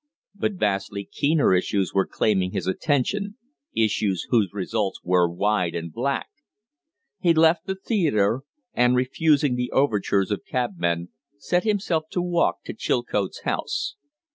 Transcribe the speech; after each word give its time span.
But 0.33 0.53
vastly 0.53 1.05
keener 1.05 1.53
issues 1.53 1.93
were 1.93 2.07
claiming 2.07 2.53
his 2.53 2.65
attention, 2.65 3.35
issues 3.75 4.25
whose 4.31 4.49
results 4.51 4.99
were 5.03 5.29
wide 5.29 5.75
and 5.75 5.93
black. 5.93 6.27
He 7.19 7.35
left 7.35 7.67
the 7.67 7.75
theatre, 7.75 8.39
and, 8.73 8.95
refusing 8.95 9.53
the 9.55 9.69
overtures 9.71 10.31
of 10.31 10.41
cabmen, 10.43 11.09
set 11.37 11.65
himself 11.65 12.05
to 12.13 12.21
walk 12.23 12.63
to 12.63 12.73
Chilcote's 12.73 13.41
house. 13.41 13.93